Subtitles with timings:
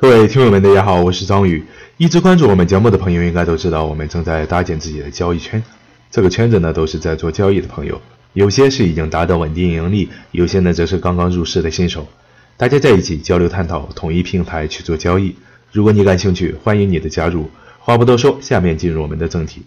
[0.00, 1.62] 各位听友们，大家好，我是张宇。
[1.98, 5.62] 一直关注我们节目的朋友应该都知道，我们正在搭建自己的交易圈。
[6.10, 8.00] 这个圈子呢，都是在做交易的朋友，
[8.32, 12.08] 有些是已经达到稳定盈利，有些呢则是刚刚入市的新手。
[12.56, 15.36] 大家在一起交流探讨，统一平台去做交易。
[15.70, 17.50] 如果你感兴趣，欢迎你的加入。
[17.78, 19.64] 话不多说，下面进入我们的正题。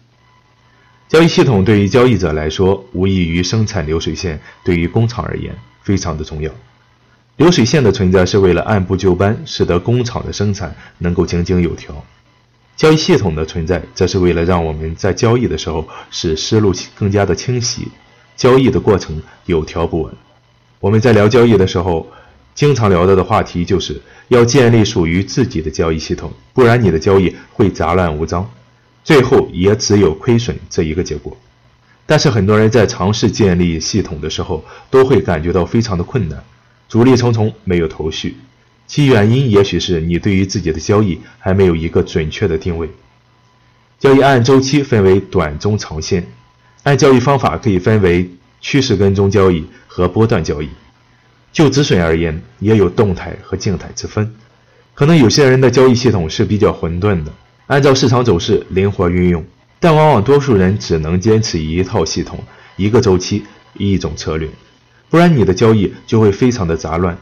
[1.07, 6.51] 交易系统对于交易者来说，无异于生产流水线，对于工厂而言非常的重要。
[7.37, 12.05] 流水线的存在是为了按部就班，使得工厂的生产能够井井有条。
[12.75, 17.87] 交易系统的存在，则是为了让我们在交易的时候使思路更加的清晰，
[18.35, 20.13] 交易的过程有条不紊。
[20.79, 22.07] 我们在聊交易的时候，
[22.53, 28.47] 经常聊到的话题就是要建立属于自己的交易系统，不然你的交易会杂乱无章，
[29.03, 31.35] 最后也只有亏损这一个结果。
[32.05, 36.43] 但是很多人在尝试建立系统的时候，都会感觉到非常的困难。
[36.87, 38.35] 阻力重重，没有头绪，
[38.87, 42.89] 其原因也许是你对于自己的交易还没有一个准确的定位。
[43.99, 46.27] 交易按周期分为短、中、长线，
[46.83, 48.29] 按交易方法可以分为
[48.61, 50.69] 趋势跟踪交易和波段交易。
[51.51, 54.35] 就止损而言，也有动态和静态之分。
[54.93, 57.31] 可能有些人的交易系统是比较混沌的，
[57.67, 59.43] 按照市场走势灵活运用，
[59.79, 62.43] 但往往多数人只能坚持一套系统、
[62.75, 63.43] 一个周期、
[63.75, 64.49] 一种策略。
[65.13, 67.15] 不然你的交易就会非常的杂乱。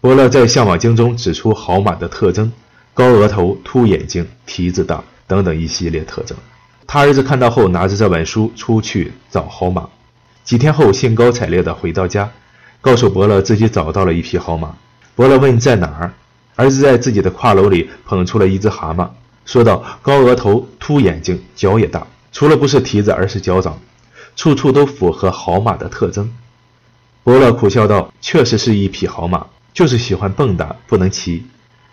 [0.00, 2.52] 伯乐在《向往经》中指出好马的特征：
[2.94, 6.38] 高额头、凸眼睛、蹄子大等等一系列特征。
[6.86, 9.88] 他儿子看到后，拿着这本书出去找好马。
[10.44, 12.30] 几天后，兴高采烈地回到家，
[12.80, 14.76] 告诉伯乐自己找到了一匹好马。
[15.16, 16.14] 伯乐问在哪儿，
[16.54, 19.08] 儿子在自己的挎篓里捧出了一只蛤蟆，
[19.44, 23.76] 说道：“高额头、凸眼睛、脚也大，除了不是蹄子，而是脚掌，
[24.36, 26.32] 处处都符合好马的特征。”
[27.22, 31.44] 伯乐苦笑道：“确实是一匹好马，就是喜欢蹦跶，不能骑。”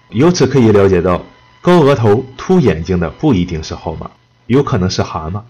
[0.10, 1.22] 由此可以了解到，
[1.62, 4.10] 高额头、凸眼睛的不一定是好马，
[4.46, 5.42] 有可能是蛤蟆。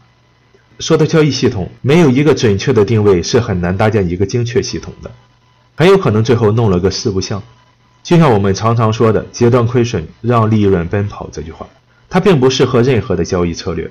[0.79, 5.11] 说到交易系统，没有一个准确的定位，是很难搭建一个精确系统的，
[5.75, 7.41] 很有可能最后弄了个四不像。
[8.01, 11.67] 就像我们常常说的“截断亏损，让利润奔跑”这句话，
[12.09, 13.89] 它并不适合任何的交易策略，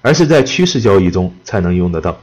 [0.00, 2.16] 而是在趋势交易中才能用得到。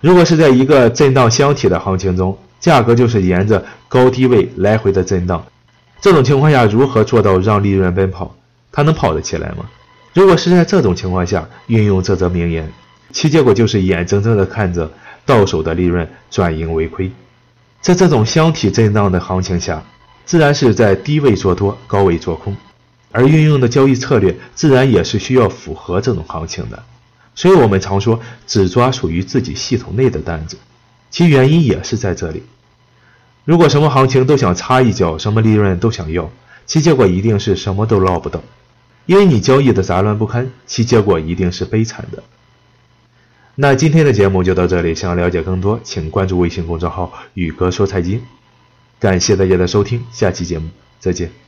[0.00, 5.44] 如果是在一个震荡箱体的行情中，价格就是沿着高低位来回的震荡，
[6.00, 8.34] 这种情况下如何做到让利润奔跑？
[8.72, 9.66] 它能跑得起来吗？
[10.14, 12.72] 如果是在这种情况下运用这则名言，
[13.12, 14.90] 其结果就是眼睁睁的看着
[15.26, 17.12] 到手的利润转盈为亏。
[17.82, 19.84] 在这种箱体震荡的行情下，
[20.24, 22.56] 自然是在低位做多，高位做空，
[23.12, 26.82] 而运用的交易策略自然也是需要符合这种行情的。
[27.34, 30.56] 所以我们常说只抓属于自己系统内的单子，
[31.10, 32.42] 其原因也是在这里。
[33.44, 36.30] 如果什么行情都想插一脚，什么利润都想要，
[36.64, 38.42] 其结果一定是什么都捞不到，
[39.06, 42.22] 因为你交易的杂乱不堪，其结果一定是悲惨的。
[43.56, 48.22] 那今天的节目就到这里，想了解更多，请关注微信公众号“宇哥说财经”。
[48.98, 51.43] 感谢大家的收听，下期节目再见。